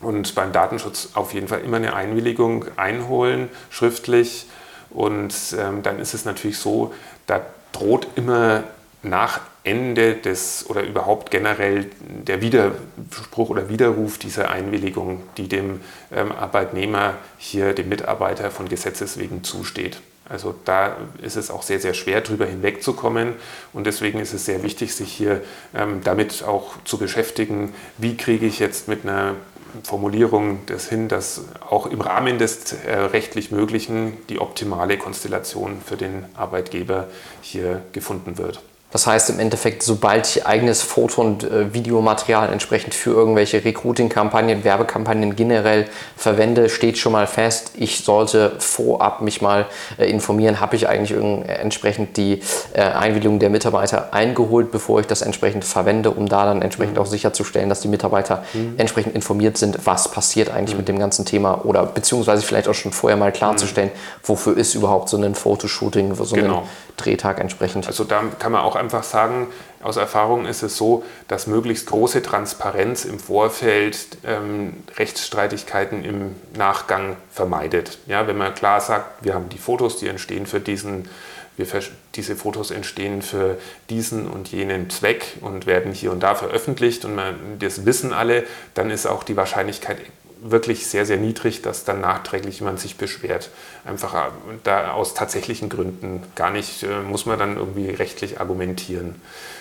und 0.00 0.34
beim 0.34 0.52
Datenschutz 0.52 1.10
auf 1.14 1.34
jeden 1.34 1.48
Fall 1.48 1.60
immer 1.60 1.78
eine 1.78 1.94
Einwilligung 1.94 2.66
einholen, 2.76 3.48
schriftlich. 3.70 4.46
Und 4.90 5.34
ähm, 5.58 5.82
dann 5.82 5.98
ist 5.98 6.14
es 6.14 6.24
natürlich 6.24 6.58
so, 6.58 6.94
da 7.26 7.40
droht 7.72 8.06
immer 8.14 8.62
nach 9.02 9.40
Ende 9.64 10.14
des 10.14 10.66
oder 10.68 10.82
überhaupt 10.82 11.30
generell 11.30 11.86
der 12.00 12.42
Widerspruch 12.42 13.48
oder 13.48 13.70
Widerruf 13.70 14.18
dieser 14.18 14.50
Einwilligung, 14.50 15.22
die 15.38 15.48
dem 15.48 15.80
ähm, 16.12 16.32
Arbeitnehmer 16.32 17.14
hier, 17.38 17.72
dem 17.72 17.88
Mitarbeiter 17.88 18.50
von 18.50 18.68
Gesetzes 18.68 19.18
wegen 19.18 19.42
zusteht. 19.42 20.00
Also 20.28 20.54
da 20.64 20.96
ist 21.22 21.36
es 21.36 21.50
auch 21.50 21.62
sehr, 21.62 21.80
sehr 21.80 21.94
schwer, 21.94 22.20
drüber 22.20 22.46
hinwegzukommen. 22.46 23.34
Und 23.72 23.86
deswegen 23.86 24.20
ist 24.20 24.32
es 24.32 24.44
sehr 24.44 24.62
wichtig, 24.62 24.94
sich 24.94 25.12
hier 25.12 25.42
ähm, 25.74 26.00
damit 26.04 26.44
auch 26.44 26.74
zu 26.84 26.98
beschäftigen, 26.98 27.74
wie 27.98 28.16
kriege 28.16 28.46
ich 28.46 28.58
jetzt 28.58 28.88
mit 28.88 29.04
einer 29.04 29.34
Formulierung 29.82 30.60
das 30.66 30.88
hin, 30.88 31.08
dass 31.08 31.44
auch 31.68 31.86
im 31.86 32.00
Rahmen 32.00 32.38
des 32.38 32.72
äh, 32.72 32.94
rechtlich 32.96 33.50
Möglichen 33.50 34.16
die 34.28 34.38
optimale 34.40 34.98
Konstellation 34.98 35.78
für 35.84 35.96
den 35.96 36.26
Arbeitgeber 36.34 37.08
hier 37.42 37.82
gefunden 37.92 38.38
wird. 38.38 38.62
Das 38.94 39.08
heißt 39.08 39.28
im 39.30 39.40
Endeffekt, 39.40 39.82
sobald 39.82 40.24
ich 40.24 40.46
eigenes 40.46 40.80
Foto- 40.80 41.20
und 41.20 41.42
äh, 41.42 41.74
Videomaterial 41.74 42.52
entsprechend 42.52 42.94
für 42.94 43.10
irgendwelche 43.10 43.64
Recruiting-Kampagnen, 43.64 44.62
Werbekampagnen 44.62 45.34
generell 45.34 45.86
verwende, 46.16 46.68
steht 46.68 46.96
schon 46.96 47.10
mal 47.10 47.26
fest, 47.26 47.72
ich 47.74 48.04
sollte 48.04 48.52
vorab 48.60 49.20
mich 49.20 49.42
mal 49.42 49.66
äh, 49.98 50.08
informieren, 50.08 50.60
habe 50.60 50.76
ich 50.76 50.86
eigentlich 50.86 51.10
äh, 51.10 51.54
entsprechend 51.54 52.16
die 52.16 52.40
äh, 52.72 52.82
Einwilligung 52.82 53.40
der 53.40 53.50
Mitarbeiter 53.50 54.14
eingeholt, 54.14 54.70
bevor 54.70 55.00
ich 55.00 55.08
das 55.08 55.22
entsprechend 55.22 55.64
verwende, 55.64 56.12
um 56.12 56.28
da 56.28 56.44
dann 56.44 56.62
entsprechend 56.62 56.94
mhm. 56.94 57.02
auch 57.02 57.06
sicherzustellen, 57.06 57.68
dass 57.68 57.80
die 57.80 57.88
Mitarbeiter 57.88 58.44
mhm. 58.52 58.74
entsprechend 58.76 59.16
informiert 59.16 59.58
sind, 59.58 59.76
was 59.86 60.06
passiert 60.12 60.50
eigentlich 60.50 60.74
mhm. 60.74 60.78
mit 60.78 60.88
dem 60.88 61.00
ganzen 61.00 61.24
Thema 61.24 61.64
oder 61.64 61.84
beziehungsweise 61.84 62.44
vielleicht 62.44 62.68
auch 62.68 62.74
schon 62.74 62.92
vorher 62.92 63.16
mal 63.16 63.32
klarzustellen, 63.32 63.90
mhm. 63.90 64.20
wofür 64.22 64.56
ist 64.56 64.76
überhaupt 64.76 65.08
so 65.08 65.16
ein 65.16 65.34
Fotoshooting, 65.34 66.14
so 66.14 66.36
genau. 66.36 66.58
ein 66.58 66.62
Drehtag 66.96 67.40
entsprechend. 67.40 67.88
Also 67.88 68.04
da 68.04 68.22
kann 68.38 68.52
man 68.52 68.60
auch 68.60 68.76
einfach 68.84 69.02
sagen, 69.02 69.48
aus 69.82 69.96
Erfahrung 69.96 70.46
ist 70.46 70.62
es 70.62 70.76
so, 70.76 71.04
dass 71.28 71.46
möglichst 71.46 71.86
große 71.86 72.22
Transparenz 72.22 73.04
im 73.04 73.18
Vorfeld 73.18 73.98
ähm, 74.24 74.74
Rechtsstreitigkeiten 74.96 76.04
im 76.04 76.36
Nachgang 76.56 77.16
vermeidet. 77.32 77.98
Ja, 78.06 78.26
wenn 78.26 78.38
man 78.38 78.54
klar 78.54 78.80
sagt, 78.80 79.24
wir 79.24 79.34
haben 79.34 79.48
die 79.48 79.58
Fotos, 79.58 79.98
die 79.98 80.08
entstehen 80.08 80.46
für 80.46 80.60
diesen, 80.60 81.08
wir, 81.56 81.66
diese 82.14 82.36
Fotos 82.36 82.70
entstehen 82.70 83.22
für 83.22 83.58
diesen 83.90 84.28
und 84.28 84.48
jenen 84.48 84.90
Zweck 84.90 85.36
und 85.40 85.66
werden 85.66 85.92
hier 85.92 86.12
und 86.12 86.20
da 86.20 86.34
veröffentlicht 86.34 87.04
und 87.04 87.14
man, 87.14 87.34
das 87.58 87.84
wissen 87.84 88.12
alle, 88.12 88.44
dann 88.74 88.90
ist 88.90 89.06
auch 89.06 89.22
die 89.22 89.36
Wahrscheinlichkeit 89.36 89.98
wirklich 90.46 90.86
sehr, 90.86 91.06
sehr 91.06 91.16
niedrig, 91.16 91.62
dass 91.62 91.84
dann 91.84 92.02
nachträglich 92.02 92.60
jemand 92.60 92.78
sich 92.78 92.98
beschwert. 92.98 93.50
Einfach 93.84 94.14
äh, 94.14 94.30
da 94.62 94.92
aus 94.92 95.14
tatsächlichen 95.14 95.70
Gründen. 95.70 96.22
Gar 96.34 96.50
nicht, 96.50 96.82
äh, 96.82 97.00
muss 97.00 97.24
man 97.24 97.38
dann 97.38 97.56
irgendwie 97.56 97.90
rechtlich 97.90 98.40
argumentieren. 98.40 99.20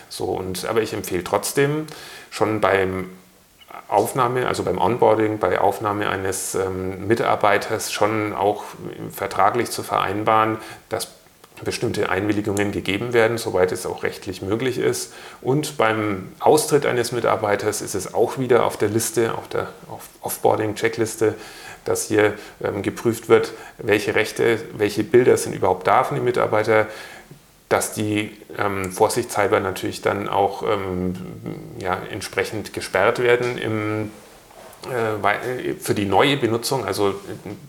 So, 0.09 0.25
und, 0.25 0.65
aber 0.65 0.81
ich 0.81 0.93
empfehle 0.93 1.23
trotzdem 1.23 1.87
schon 2.29 2.59
beim 2.59 3.09
Aufnahme, 3.87 4.47
also 4.47 4.63
beim 4.63 4.77
Onboarding, 4.77 5.39
bei 5.39 5.59
Aufnahme 5.59 6.09
eines 6.09 6.53
ähm, 6.53 7.07
Mitarbeiters 7.07 7.91
schon 7.91 8.33
auch 8.33 8.65
vertraglich 9.11 9.71
zu 9.71 9.83
vereinbaren, 9.83 10.57
dass 10.89 11.07
bestimmte 11.63 12.09
Einwilligungen 12.09 12.71
gegeben 12.71 13.13
werden, 13.13 13.37
soweit 13.37 13.71
es 13.71 13.85
auch 13.85 14.03
rechtlich 14.03 14.41
möglich 14.41 14.77
ist. 14.77 15.13
Und 15.41 15.77
beim 15.77 16.31
Austritt 16.39 16.85
eines 16.85 17.11
Mitarbeiters 17.11 17.81
ist 17.81 17.95
es 17.95 18.13
auch 18.13 18.37
wieder 18.37 18.65
auf 18.65 18.77
der 18.77 18.89
Liste, 18.89 19.33
auf 19.35 19.47
der 19.47 19.69
Offboarding-Checkliste, 20.21 21.35
dass 21.85 22.07
hier 22.07 22.33
ähm, 22.63 22.81
geprüft 22.81 23.29
wird, 23.29 23.53
welche 23.77 24.15
Rechte, 24.15 24.59
welche 24.73 25.03
Bilder 25.03 25.37
sind 25.37 25.53
überhaupt 25.53 25.87
da 25.87 26.03
von 26.03 26.15
dem 26.15 26.23
Mitarbeiter, 26.23 26.87
dass 27.69 27.93
die 27.93 28.37
ähm, 28.57 28.91
vorsichtshalber 28.91 29.59
natürlich 29.59 30.01
dann 30.01 30.29
auch 30.29 30.63
ähm, 30.63 31.15
ja, 31.79 31.99
entsprechend 32.11 32.73
gesperrt 32.73 33.19
werden 33.19 33.57
im 33.57 34.11
für 35.79 35.93
die 35.93 36.05
neue 36.05 36.37
Benutzung, 36.37 36.85
also 36.85 37.15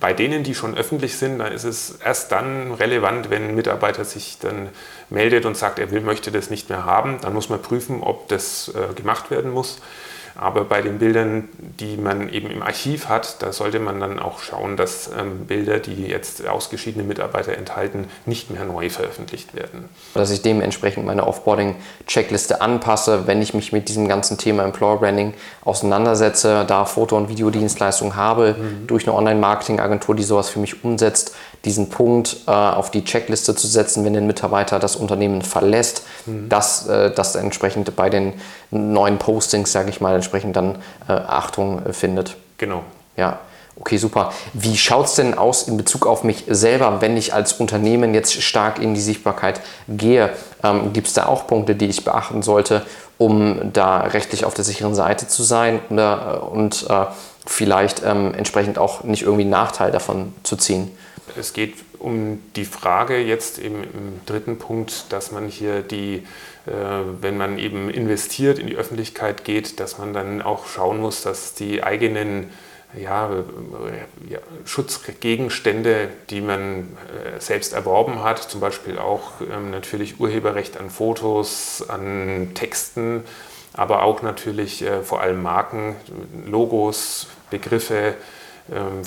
bei 0.00 0.12
denen, 0.12 0.42
die 0.42 0.54
schon 0.54 0.76
öffentlich 0.76 1.16
sind, 1.16 1.38
da 1.38 1.46
ist 1.46 1.64
es 1.64 1.98
erst 2.04 2.32
dann 2.32 2.72
relevant, 2.72 3.30
wenn 3.30 3.48
ein 3.48 3.54
Mitarbeiter 3.54 4.04
sich 4.04 4.38
dann 4.40 4.68
meldet 5.10 5.46
und 5.46 5.56
sagt, 5.56 5.78
er 5.78 5.90
will, 5.90 6.00
möchte 6.00 6.30
das 6.30 6.50
nicht 6.50 6.68
mehr 6.68 6.84
haben. 6.84 7.18
Dann 7.20 7.32
muss 7.32 7.48
man 7.48 7.62
prüfen, 7.62 8.02
ob 8.02 8.28
das 8.28 8.72
äh, 8.74 8.94
gemacht 8.94 9.30
werden 9.30 9.50
muss. 9.50 9.78
Aber 10.36 10.64
bei 10.64 10.82
den 10.82 10.98
Bildern, 10.98 11.48
die 11.58 11.96
man 11.96 12.28
eben 12.28 12.50
im 12.50 12.62
Archiv 12.62 13.08
hat, 13.08 13.40
da 13.42 13.52
sollte 13.52 13.78
man 13.78 14.00
dann 14.00 14.18
auch 14.18 14.40
schauen, 14.40 14.76
dass 14.76 15.10
ähm, 15.18 15.46
Bilder, 15.46 15.78
die 15.78 16.06
jetzt 16.06 16.46
ausgeschiedene 16.46 17.04
Mitarbeiter 17.04 17.56
enthalten, 17.56 18.06
nicht 18.26 18.50
mehr 18.50 18.64
neu 18.64 18.90
veröffentlicht 18.90 19.54
werden. 19.54 19.88
Dass 20.14 20.30
ich 20.30 20.42
dementsprechend 20.42 21.06
meine 21.06 21.26
Offboarding-Checkliste 21.26 22.60
anpasse, 22.60 23.26
wenn 23.26 23.42
ich 23.42 23.54
mich 23.54 23.72
mit 23.72 23.88
diesem 23.88 24.08
ganzen 24.08 24.36
Thema 24.36 24.64
Employer 24.64 24.98
Branding 24.98 25.34
auseinandersetze, 25.64 26.64
da 26.66 26.84
Foto- 26.84 27.16
und 27.16 27.28
Videodienstleistungen 27.28 28.16
habe, 28.16 28.56
mhm. 28.58 28.86
durch 28.88 29.06
eine 29.06 29.16
Online-Marketing-Agentur, 29.16 30.16
die 30.16 30.24
sowas 30.24 30.48
für 30.48 30.58
mich 30.58 30.82
umsetzt, 30.82 31.34
diesen 31.64 31.88
Punkt 31.88 32.36
äh, 32.46 32.50
auf 32.50 32.90
die 32.90 33.04
Checkliste 33.04 33.54
zu 33.54 33.66
setzen, 33.66 34.04
wenn 34.04 34.16
ein 34.16 34.26
Mitarbeiter 34.26 34.78
das 34.78 34.96
Unternehmen 34.96 35.42
verlässt, 35.42 36.02
mhm. 36.26 36.48
dass 36.48 36.86
äh, 36.86 37.10
das 37.10 37.34
entsprechend 37.34 37.94
bei 37.96 38.10
den 38.10 38.34
neuen 38.70 39.18
Postings, 39.18 39.72
sage 39.72 39.90
ich 39.90 40.00
mal, 40.00 40.14
entsprechend 40.14 40.56
dann 40.56 40.76
äh, 41.08 41.12
Achtung 41.12 41.84
äh, 41.84 41.92
findet. 41.92 42.36
Genau. 42.58 42.82
Ja. 43.16 43.40
Okay, 43.76 43.96
super. 43.96 44.32
Wie 44.52 44.76
schaut 44.76 45.06
es 45.06 45.14
denn 45.16 45.36
aus 45.36 45.66
in 45.66 45.76
Bezug 45.76 46.06
auf 46.06 46.22
mich 46.22 46.44
selber, 46.46 47.00
wenn 47.00 47.16
ich 47.16 47.34
als 47.34 47.54
Unternehmen 47.54 48.14
jetzt 48.14 48.40
stark 48.40 48.80
in 48.80 48.94
die 48.94 49.00
Sichtbarkeit 49.00 49.60
gehe? 49.88 50.30
Ähm, 50.62 50.92
Gibt 50.92 51.08
es 51.08 51.14
da 51.14 51.26
auch 51.26 51.48
Punkte, 51.48 51.74
die 51.74 51.86
ich 51.86 52.04
beachten 52.04 52.42
sollte, 52.42 52.82
um 53.18 53.72
da 53.72 53.98
rechtlich 54.02 54.44
auf 54.44 54.54
der 54.54 54.64
sicheren 54.64 54.94
Seite 54.94 55.26
zu 55.26 55.42
sein 55.42 55.80
oder, 55.90 56.40
äh, 56.40 56.46
und 56.46 56.86
äh, 56.88 57.06
vielleicht 57.46 58.02
ähm, 58.04 58.32
entsprechend 58.34 58.78
auch 58.78 59.02
nicht 59.02 59.22
irgendwie 59.22 59.42
einen 59.42 59.50
Nachteil 59.50 59.90
davon 59.90 60.32
zu 60.44 60.56
ziehen? 60.56 60.96
Es 61.36 61.52
geht 61.52 61.74
um 61.98 62.42
die 62.54 62.64
Frage 62.64 63.18
jetzt 63.18 63.58
im, 63.58 63.82
im 63.82 64.20
dritten 64.26 64.58
Punkt, 64.58 65.12
dass 65.12 65.32
man 65.32 65.48
hier 65.48 65.82
die, 65.82 66.26
äh, 66.66 66.72
wenn 67.20 67.36
man 67.36 67.58
eben 67.58 67.90
investiert, 67.90 68.58
in 68.58 68.66
die 68.66 68.76
Öffentlichkeit 68.76 69.44
geht, 69.44 69.80
dass 69.80 69.98
man 69.98 70.12
dann 70.12 70.42
auch 70.42 70.66
schauen 70.66 71.00
muss, 71.00 71.22
dass 71.22 71.54
die 71.54 71.82
eigenen 71.82 72.50
ja, 72.96 73.30
ja, 74.28 74.38
Schutzgegenstände, 74.64 76.08
die 76.30 76.40
man 76.40 76.80
äh, 76.80 77.40
selbst 77.40 77.72
erworben 77.72 78.22
hat, 78.22 78.38
zum 78.38 78.60
Beispiel 78.60 78.98
auch 78.98 79.32
ähm, 79.40 79.70
natürlich 79.70 80.20
Urheberrecht 80.20 80.78
an 80.78 80.90
Fotos, 80.90 81.84
an 81.88 82.52
Texten, 82.54 83.24
aber 83.72 84.02
auch 84.02 84.22
natürlich 84.22 84.82
äh, 84.82 85.02
vor 85.02 85.20
allem 85.20 85.42
Marken, 85.42 85.96
Logos, 86.46 87.26
Begriffe, 87.50 88.14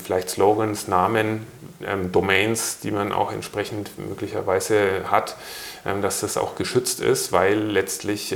vielleicht 0.04 0.30
Slogans, 0.30 0.88
Namen, 0.88 1.48
ähm, 1.86 2.12
Domains, 2.12 2.80
die 2.80 2.92
man 2.92 3.12
auch 3.12 3.32
entsprechend 3.32 3.92
möglicherweise 3.98 5.10
hat, 5.10 5.36
ähm, 5.86 6.02
dass 6.02 6.20
das 6.20 6.38
auch 6.38 6.56
geschützt 6.56 7.00
ist, 7.00 7.32
weil 7.32 7.58
letztlich 7.58 8.36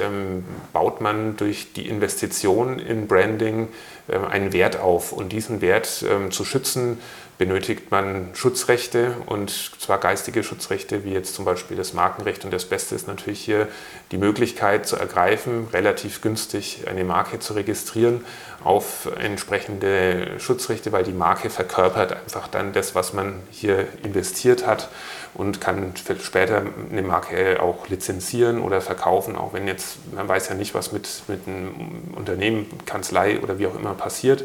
baut 0.73 1.01
man 1.01 1.37
durch 1.37 1.73
die 1.73 1.87
Investition 1.87 2.79
in 2.79 3.07
Branding 3.07 3.69
einen 4.07 4.51
Wert 4.51 4.79
auf. 4.79 5.11
Und 5.11 5.31
diesen 5.31 5.61
Wert 5.61 5.85
zu 5.85 6.45
schützen 6.45 6.99
benötigt 7.41 7.89
man 7.89 8.29
Schutzrechte 8.35 9.15
und 9.25 9.49
zwar 9.49 9.97
geistige 9.97 10.43
Schutzrechte, 10.43 11.03
wie 11.03 11.11
jetzt 11.11 11.33
zum 11.33 11.43
Beispiel 11.43 11.75
das 11.75 11.91
Markenrecht. 11.95 12.45
Und 12.45 12.51
das 12.51 12.65
Beste 12.65 12.93
ist 12.93 13.07
natürlich 13.07 13.39
hier 13.39 13.67
die 14.11 14.19
Möglichkeit 14.19 14.85
zu 14.85 14.95
ergreifen, 14.95 15.67
relativ 15.73 16.21
günstig 16.21 16.83
eine 16.87 17.03
Marke 17.03 17.39
zu 17.39 17.53
registrieren 17.53 18.23
auf 18.63 19.09
entsprechende 19.19 20.39
Schutzrechte, 20.39 20.91
weil 20.91 21.03
die 21.03 21.13
Marke 21.13 21.49
verkörpert 21.49 22.13
einfach 22.13 22.47
dann 22.47 22.73
das, 22.73 22.93
was 22.93 23.11
man 23.11 23.41
hier 23.49 23.87
investiert 24.03 24.67
hat 24.67 24.89
und 25.33 25.59
kann 25.59 25.93
später 26.21 26.61
eine 26.91 27.01
Marke 27.01 27.59
auch 27.59 27.89
lizenzieren 27.89 28.61
oder 28.61 28.81
verkaufen, 28.81 29.35
auch 29.35 29.53
wenn 29.53 29.65
jetzt, 29.65 29.97
man 30.13 30.27
weiß 30.27 30.49
ja 30.49 30.53
nicht, 30.53 30.75
was 30.75 30.91
mit, 30.91 31.23
mit 31.27 31.47
einem 31.47 32.13
Unternehmen, 32.15 32.67
Kanzlei 32.85 33.39
oder 33.39 33.57
wie 33.57 33.65
auch 33.65 33.75
immer 33.75 33.95
passiert. 33.95 34.43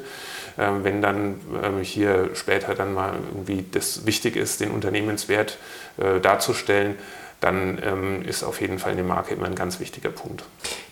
Ähm, 0.58 0.84
wenn 0.84 1.02
dann 1.02 1.40
ähm, 1.62 1.80
hier 1.82 2.30
später 2.34 2.74
dann 2.74 2.85
mal 2.94 3.14
irgendwie 3.32 3.64
das 3.70 4.06
wichtig 4.06 4.36
ist, 4.36 4.60
den 4.60 4.70
Unternehmenswert 4.70 5.58
äh, 5.98 6.20
darzustellen, 6.20 6.96
dann 7.40 7.78
ähm, 7.82 8.22
ist 8.22 8.42
auf 8.42 8.60
jeden 8.60 8.78
Fall 8.78 8.92
eine 8.92 9.02
Marke 9.02 9.34
immer 9.34 9.46
ein 9.46 9.54
ganz 9.54 9.78
wichtiger 9.80 10.10
Punkt. 10.10 10.44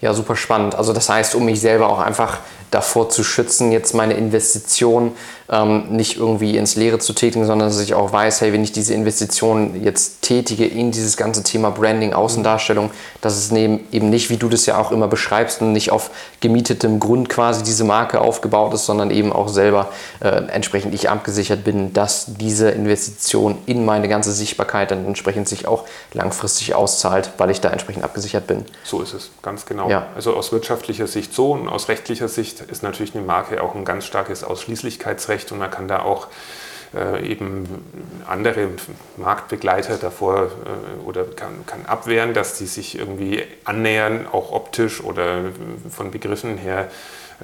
Ja, 0.04 0.12
super 0.12 0.36
spannend. 0.36 0.74
Also 0.74 0.92
das 0.92 1.08
heißt, 1.08 1.34
um 1.34 1.46
mich 1.46 1.62
selber 1.62 1.88
auch 1.88 1.98
einfach 1.98 2.40
davor 2.70 3.08
zu 3.08 3.24
schützen, 3.24 3.72
jetzt 3.72 3.94
meine 3.94 4.12
Investition 4.12 5.12
ähm, 5.48 5.96
nicht 5.96 6.16
irgendwie 6.16 6.58
ins 6.58 6.76
Leere 6.76 6.98
zu 6.98 7.12
tätigen, 7.12 7.46
sondern 7.46 7.68
dass 7.68 7.80
ich 7.80 7.94
auch 7.94 8.12
weiß, 8.12 8.40
hey, 8.40 8.52
wenn 8.52 8.64
ich 8.64 8.72
diese 8.72 8.92
Investition 8.92 9.82
jetzt 9.82 10.22
tätige 10.22 10.66
in 10.66 10.90
dieses 10.90 11.16
ganze 11.16 11.42
Thema 11.42 11.70
Branding, 11.70 12.12
Außendarstellung, 12.12 12.90
dass 13.20 13.36
es 13.36 13.52
eben 13.52 14.10
nicht, 14.10 14.28
wie 14.28 14.36
du 14.36 14.48
das 14.48 14.66
ja 14.66 14.76
auch 14.76 14.90
immer 14.90 15.08
beschreibst, 15.08 15.62
nicht 15.62 15.90
auf 15.90 16.10
gemietetem 16.40 17.00
Grund 17.00 17.30
quasi 17.30 17.62
diese 17.62 17.84
Marke 17.84 18.20
aufgebaut 18.20 18.74
ist, 18.74 18.84
sondern 18.84 19.10
eben 19.10 19.32
auch 19.32 19.48
selber 19.48 19.88
äh, 20.20 20.28
entsprechend 20.28 20.92
ich 20.94 21.08
abgesichert 21.08 21.64
bin, 21.64 21.92
dass 21.92 22.26
diese 22.26 22.70
Investition 22.70 23.56
in 23.66 23.84
meine 23.84 24.08
ganze 24.08 24.32
Sichtbarkeit 24.32 24.90
dann 24.90 25.06
entsprechend 25.06 25.48
sich 25.48 25.68
auch 25.68 25.84
langfristig 26.12 26.74
auszahlt, 26.74 27.30
weil 27.38 27.50
ich 27.50 27.60
da 27.60 27.70
entsprechend 27.70 28.04
abgesichert 28.04 28.46
bin. 28.46 28.64
So 28.82 29.00
ist 29.00 29.14
es, 29.14 29.30
ganz 29.40 29.64
genau. 29.64 29.88
Ja. 29.88 29.93
Also 30.14 30.34
aus 30.34 30.52
wirtschaftlicher 30.52 31.06
Sicht 31.06 31.34
so 31.34 31.52
und 31.52 31.68
aus 31.68 31.88
rechtlicher 31.88 32.28
Sicht 32.28 32.60
ist 32.60 32.82
natürlich 32.82 33.14
eine 33.14 33.24
Marke 33.24 33.62
auch 33.62 33.74
ein 33.74 33.84
ganz 33.84 34.04
starkes 34.04 34.44
Ausschließlichkeitsrecht 34.44 35.52
und 35.52 35.58
man 35.58 35.70
kann 35.70 35.88
da 35.88 36.00
auch 36.00 36.28
äh, 36.94 37.26
eben 37.28 37.66
andere 38.26 38.68
Marktbegleiter 39.16 39.96
davor 39.96 40.44
äh, 40.44 41.06
oder 41.06 41.24
kann, 41.24 41.66
kann 41.66 41.86
abwehren, 41.86 42.34
dass 42.34 42.56
die 42.56 42.66
sich 42.66 42.98
irgendwie 42.98 43.42
annähern, 43.64 44.26
auch 44.30 44.52
optisch 44.52 45.02
oder 45.02 45.40
von 45.90 46.10
Begriffen 46.10 46.56
her. 46.56 46.88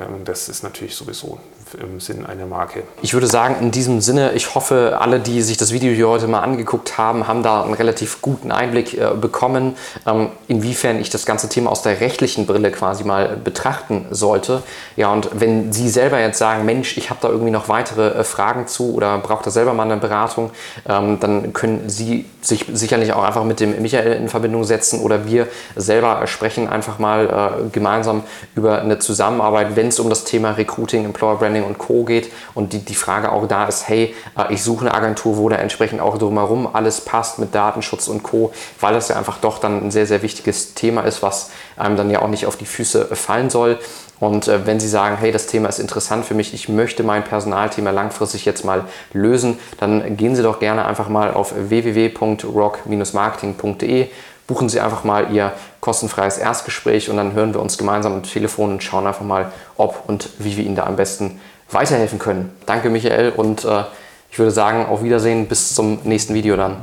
Ähm, 0.00 0.24
das 0.24 0.48
ist 0.48 0.62
natürlich 0.62 0.94
sowieso 0.94 1.38
im 1.78 2.00
Sinn 2.00 2.26
einer 2.26 2.46
Marke. 2.46 2.82
Ich 3.02 3.14
würde 3.14 3.26
sagen, 3.26 3.56
in 3.60 3.70
diesem 3.70 4.00
Sinne, 4.00 4.32
ich 4.32 4.54
hoffe, 4.54 4.98
alle, 5.00 5.20
die 5.20 5.42
sich 5.42 5.56
das 5.56 5.72
Video 5.72 5.92
hier 5.92 6.08
heute 6.08 6.26
mal 6.26 6.40
angeguckt 6.40 6.98
haben, 6.98 7.28
haben 7.28 7.42
da 7.42 7.62
einen 7.62 7.74
relativ 7.74 8.22
guten 8.22 8.50
Einblick 8.50 8.94
äh, 8.94 9.10
bekommen, 9.14 9.76
ähm, 10.06 10.30
inwiefern 10.48 11.00
ich 11.00 11.10
das 11.10 11.26
ganze 11.26 11.48
Thema 11.48 11.70
aus 11.70 11.82
der 11.82 12.00
rechtlichen 12.00 12.46
Brille 12.46 12.70
quasi 12.70 13.04
mal 13.04 13.36
betrachten 13.36 14.06
sollte. 14.10 14.62
Ja, 14.96 15.12
und 15.12 15.30
wenn 15.34 15.72
Sie 15.72 15.88
selber 15.88 16.18
jetzt 16.18 16.38
sagen, 16.38 16.64
Mensch, 16.64 16.96
ich 16.96 17.10
habe 17.10 17.20
da 17.22 17.28
irgendwie 17.28 17.52
noch 17.52 17.68
weitere 17.68 18.08
äh, 18.08 18.24
Fragen 18.24 18.66
zu 18.66 18.94
oder 18.94 19.18
brauche 19.18 19.44
da 19.44 19.50
selber 19.50 19.74
mal 19.74 19.84
eine 19.84 19.98
Beratung, 19.98 20.50
ähm, 20.88 21.20
dann 21.20 21.52
können 21.52 21.88
Sie 21.88 22.26
sich 22.40 22.66
sicherlich 22.72 23.12
auch 23.12 23.22
einfach 23.22 23.44
mit 23.44 23.60
dem 23.60 23.80
Michael 23.82 24.14
in 24.14 24.28
Verbindung 24.28 24.64
setzen 24.64 25.00
oder 25.00 25.26
wir 25.26 25.46
selber 25.76 26.26
sprechen 26.26 26.68
einfach 26.68 26.98
mal 26.98 27.26
äh, 27.26 27.68
gemeinsam 27.70 28.22
über 28.54 28.80
eine 28.80 28.98
Zusammenarbeit, 28.98 29.76
wenn 29.76 29.89
es 29.90 30.00
um 30.00 30.08
das 30.08 30.24
Thema 30.24 30.52
Recruiting, 30.52 31.04
Employer 31.04 31.36
Branding 31.36 31.64
und 31.64 31.76
Co. 31.78 32.04
geht 32.04 32.32
und 32.54 32.72
die, 32.72 32.78
die 32.78 32.94
Frage 32.94 33.30
auch 33.32 33.46
da 33.46 33.66
ist, 33.66 33.86
hey, 33.88 34.14
äh, 34.36 34.52
ich 34.52 34.62
suche 34.62 34.86
eine 34.86 34.94
Agentur, 34.94 35.36
wo 35.36 35.48
da 35.48 35.56
entsprechend 35.56 36.00
auch 36.00 36.18
drumherum 36.18 36.68
alles 36.72 37.02
passt 37.02 37.38
mit 37.38 37.54
Datenschutz 37.54 38.08
und 38.08 38.22
Co., 38.22 38.52
weil 38.80 38.94
das 38.94 39.08
ja 39.08 39.16
einfach 39.16 39.36
doch 39.38 39.58
dann 39.58 39.84
ein 39.84 39.90
sehr, 39.90 40.06
sehr 40.06 40.22
wichtiges 40.22 40.72
Thema 40.74 41.02
ist, 41.02 41.22
was 41.22 41.50
einem 41.76 41.96
dann 41.96 42.10
ja 42.10 42.22
auch 42.22 42.28
nicht 42.28 42.46
auf 42.46 42.56
die 42.56 42.66
Füße 42.66 43.14
fallen 43.14 43.50
soll. 43.50 43.78
Und 44.18 44.48
äh, 44.48 44.66
wenn 44.66 44.80
Sie 44.80 44.88
sagen, 44.88 45.16
hey, 45.18 45.32
das 45.32 45.46
Thema 45.46 45.68
ist 45.68 45.78
interessant 45.78 46.24
für 46.26 46.34
mich, 46.34 46.54
ich 46.54 46.68
möchte 46.68 47.02
mein 47.02 47.24
Personalthema 47.24 47.90
langfristig 47.90 48.44
jetzt 48.44 48.64
mal 48.64 48.84
lösen, 49.12 49.58
dann 49.78 50.16
gehen 50.16 50.36
Sie 50.36 50.42
doch 50.42 50.60
gerne 50.60 50.84
einfach 50.84 51.08
mal 51.08 51.32
auf 51.32 51.54
www.rock-marketing.de 51.56 54.10
buchen 54.50 54.68
Sie 54.68 54.80
einfach 54.80 55.04
mal 55.04 55.32
Ihr 55.32 55.52
kostenfreies 55.80 56.38
Erstgespräch 56.38 57.10
und 57.10 57.16
dann 57.16 57.32
hören 57.32 57.54
wir 57.54 57.60
uns 57.60 57.78
gemeinsam 57.78 58.12
am 58.14 58.22
Telefon 58.22 58.72
und 58.72 58.82
schauen 58.82 59.06
einfach 59.06 59.24
mal, 59.24 59.52
ob 59.76 60.08
und 60.08 60.28
wie 60.38 60.56
wir 60.56 60.64
Ihnen 60.64 60.76
da 60.76 60.84
am 60.84 60.96
besten 60.96 61.40
weiterhelfen 61.70 62.18
können. 62.18 62.54
Danke 62.66 62.90
Michael 62.90 63.30
und 63.30 63.64
äh, 63.64 63.84
ich 64.30 64.38
würde 64.38 64.52
sagen, 64.52 64.86
auf 64.86 65.02
Wiedersehen, 65.02 65.46
bis 65.48 65.74
zum 65.74 66.00
nächsten 66.04 66.34
Video 66.34 66.56
dann. 66.56 66.76